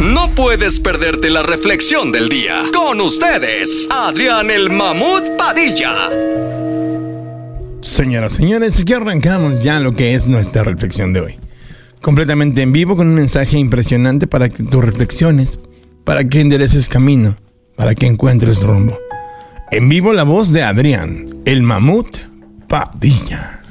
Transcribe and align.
No 0.00 0.30
puedes 0.30 0.78
perderte 0.78 1.28
la 1.28 1.42
reflexión 1.42 2.12
del 2.12 2.28
día. 2.28 2.62
Con 2.72 3.00
ustedes, 3.00 3.88
Adrián 3.90 4.48
el 4.48 4.70
Mamut 4.70 5.36
Padilla. 5.36 6.08
Señoras, 7.80 8.34
señores, 8.34 8.78
aquí 8.78 8.92
arrancamos 8.92 9.60
ya 9.60 9.80
lo 9.80 9.96
que 9.96 10.14
es 10.14 10.28
nuestra 10.28 10.62
reflexión 10.62 11.12
de 11.12 11.20
hoy. 11.20 11.38
Completamente 12.00 12.62
en 12.62 12.72
vivo 12.72 12.96
con 12.96 13.08
un 13.08 13.14
mensaje 13.14 13.58
impresionante 13.58 14.28
para 14.28 14.48
que 14.48 14.62
tus 14.62 14.84
reflexiones, 14.84 15.58
para 16.04 16.22
que 16.28 16.42
endereces 16.42 16.88
camino, 16.88 17.36
para 17.74 17.96
que 17.96 18.06
encuentres 18.06 18.62
rumbo. 18.62 18.96
En 19.72 19.88
vivo 19.88 20.12
la 20.12 20.22
voz 20.22 20.52
de 20.52 20.62
Adrián, 20.62 21.42
el 21.44 21.64
mamut 21.64 22.18
Padilla. 22.68 23.62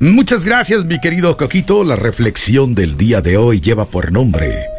Muchas 0.00 0.44
gracias, 0.44 0.84
mi 0.84 0.98
querido 0.98 1.36
Coquito. 1.36 1.84
La 1.84 1.94
reflexión 1.94 2.74
del 2.74 2.96
día 2.96 3.20
de 3.20 3.36
hoy 3.36 3.60
lleva 3.60 3.84
por 3.84 4.10
nombre 4.10 4.73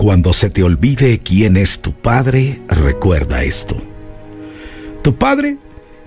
Cuando 0.00 0.32
se 0.32 0.48
te 0.48 0.62
olvide 0.62 1.18
quién 1.18 1.58
es 1.58 1.80
tu 1.80 1.92
padre, 1.92 2.62
recuerda 2.68 3.44
esto. 3.44 3.76
Tu 5.02 5.18
padre 5.18 5.58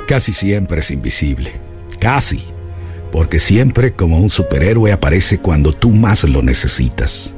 casi 0.07 0.33
siempre 0.33 0.79
es 0.79 0.89
invisible. 0.89 1.61
Casi. 1.99 2.43
Porque 3.11 3.37
siempre 3.37 3.93
como 3.93 4.17
un 4.17 4.31
superhéroe 4.31 4.91
aparece 4.91 5.37
cuando 5.37 5.73
tú 5.73 5.91
más 5.91 6.23
lo 6.23 6.41
necesitas. 6.41 7.35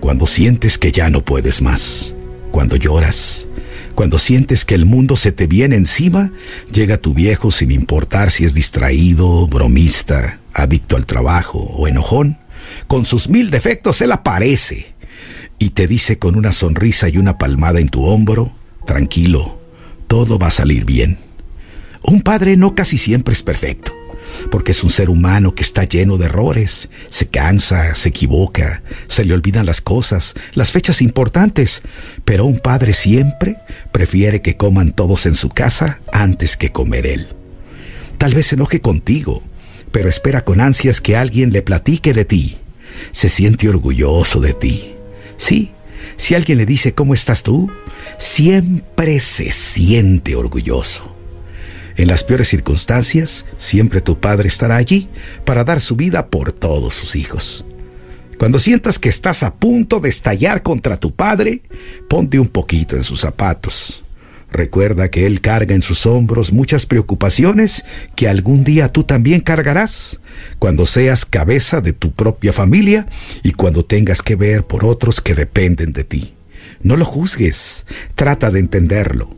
Cuando 0.00 0.26
sientes 0.26 0.76
que 0.76 0.90
ya 0.90 1.08
no 1.08 1.24
puedes 1.24 1.62
más. 1.62 2.12
Cuando 2.50 2.74
lloras 2.74 3.46
cuando 3.94 4.18
sientes 4.18 4.64
que 4.64 4.74
el 4.74 4.86
mundo 4.86 5.14
se 5.16 5.30
te 5.30 5.46
viene 5.46 5.76
encima, 5.76 6.32
llega 6.72 6.96
tu 6.96 7.14
viejo 7.14 7.52
sin 7.52 7.70
importar 7.70 8.32
si 8.32 8.44
es 8.44 8.54
distraído, 8.54 9.46
bromista, 9.46 10.40
adicto 10.52 10.96
al 10.96 11.06
trabajo 11.06 11.58
o 11.58 11.86
enojón. 11.86 12.38
Con 12.88 13.04
sus 13.04 13.28
mil 13.28 13.50
defectos 13.50 14.00
él 14.00 14.10
aparece 14.10 14.91
y 15.62 15.70
te 15.70 15.86
dice 15.86 16.18
con 16.18 16.34
una 16.34 16.50
sonrisa 16.50 17.08
y 17.08 17.18
una 17.18 17.38
palmada 17.38 17.78
en 17.78 17.88
tu 17.88 18.04
hombro, 18.04 18.52
tranquilo, 18.84 19.60
todo 20.08 20.36
va 20.36 20.48
a 20.48 20.50
salir 20.50 20.84
bien. 20.84 21.18
Un 22.02 22.22
padre 22.22 22.56
no 22.56 22.74
casi 22.74 22.98
siempre 22.98 23.32
es 23.32 23.44
perfecto 23.44 23.92
porque 24.50 24.72
es 24.72 24.82
un 24.82 24.90
ser 24.90 25.08
humano 25.08 25.54
que 25.54 25.62
está 25.62 25.84
lleno 25.84 26.16
de 26.16 26.24
errores, 26.24 26.88
se 27.10 27.28
cansa, 27.28 27.94
se 27.94 28.08
equivoca, 28.08 28.82
se 29.06 29.24
le 29.24 29.34
olvidan 29.34 29.64
las 29.64 29.80
cosas, 29.80 30.34
las 30.54 30.72
fechas 30.72 31.00
importantes, 31.00 31.82
pero 32.24 32.44
un 32.44 32.58
padre 32.58 32.92
siempre 32.92 33.58
prefiere 33.92 34.42
que 34.42 34.56
coman 34.56 34.90
todos 34.90 35.26
en 35.26 35.36
su 35.36 35.48
casa 35.48 36.00
antes 36.12 36.56
que 36.56 36.72
comer 36.72 37.06
él. 37.06 37.28
Tal 38.18 38.34
vez 38.34 38.48
se 38.48 38.56
enoje 38.56 38.80
contigo, 38.80 39.44
pero 39.92 40.08
espera 40.08 40.44
con 40.44 40.60
ansias 40.60 41.00
que 41.00 41.16
alguien 41.16 41.52
le 41.52 41.62
platique 41.62 42.12
de 42.14 42.24
ti. 42.24 42.58
Se 43.12 43.28
siente 43.28 43.68
orgulloso 43.68 44.40
de 44.40 44.54
ti. 44.54 44.91
Sí, 45.42 45.72
si 46.18 46.36
alguien 46.36 46.56
le 46.56 46.66
dice 46.66 46.94
cómo 46.94 47.14
estás 47.14 47.42
tú, 47.42 47.68
siempre 48.16 49.18
se 49.18 49.50
siente 49.50 50.36
orgulloso. 50.36 51.16
En 51.96 52.06
las 52.06 52.22
peores 52.22 52.46
circunstancias, 52.46 53.44
siempre 53.56 54.00
tu 54.00 54.20
padre 54.20 54.46
estará 54.46 54.76
allí 54.76 55.08
para 55.44 55.64
dar 55.64 55.80
su 55.80 55.96
vida 55.96 56.28
por 56.28 56.52
todos 56.52 56.94
sus 56.94 57.16
hijos. 57.16 57.64
Cuando 58.38 58.60
sientas 58.60 59.00
que 59.00 59.08
estás 59.08 59.42
a 59.42 59.56
punto 59.56 59.98
de 59.98 60.10
estallar 60.10 60.62
contra 60.62 60.96
tu 60.96 61.12
padre, 61.12 61.62
ponte 62.08 62.38
un 62.38 62.46
poquito 62.46 62.94
en 62.96 63.02
sus 63.02 63.18
zapatos. 63.18 64.04
Recuerda 64.52 65.10
que 65.10 65.24
Él 65.24 65.40
carga 65.40 65.74
en 65.74 65.80
sus 65.80 66.04
hombros 66.04 66.52
muchas 66.52 66.84
preocupaciones 66.84 67.86
que 68.14 68.28
algún 68.28 68.64
día 68.64 68.88
tú 68.88 69.04
también 69.04 69.40
cargarás, 69.40 70.20
cuando 70.58 70.84
seas 70.84 71.24
cabeza 71.24 71.80
de 71.80 71.94
tu 71.94 72.12
propia 72.12 72.52
familia 72.52 73.06
y 73.42 73.52
cuando 73.52 73.82
tengas 73.82 74.20
que 74.20 74.36
ver 74.36 74.64
por 74.64 74.84
otros 74.84 75.22
que 75.22 75.34
dependen 75.34 75.92
de 75.92 76.04
ti. 76.04 76.34
No 76.82 76.98
lo 76.98 77.06
juzgues, 77.06 77.86
trata 78.14 78.50
de 78.50 78.60
entenderlo. 78.60 79.34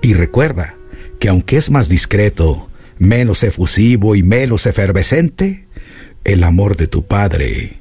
Y 0.00 0.14
recuerda, 0.14 0.74
que 1.18 1.28
aunque 1.28 1.58
es 1.58 1.70
más 1.70 1.90
discreto, 1.90 2.70
menos 2.98 3.42
efusivo 3.42 4.14
y 4.16 4.22
menos 4.22 4.64
efervescente, 4.64 5.68
el 6.24 6.44
amor 6.44 6.76
de 6.76 6.88
tu 6.88 7.06
Padre 7.06 7.80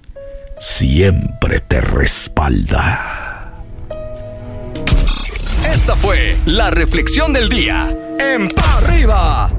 siempre 0.59 1.62
te 1.62 1.80
respalda. 1.80 3.25
Esta 5.75 5.97
fue 5.97 6.38
la 6.46 6.69
reflexión 6.69 7.34
del 7.34 7.50
día 7.50 7.94
en 8.18 8.47
Pa' 8.47 8.78
Arriba. 8.78 9.53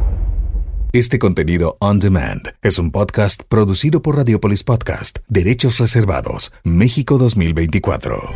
Este 0.95 1.19
contenido 1.19 1.77
on 1.79 1.99
demand 1.99 2.55
es 2.63 2.79
un 2.79 2.91
podcast 2.91 3.43
producido 3.47 4.01
por 4.01 4.17
Radiopolis 4.17 4.65
Podcast, 4.65 5.19
Derechos 5.29 5.77
Reservados, 5.79 6.53
México 6.65 7.19
2024. 7.19 8.31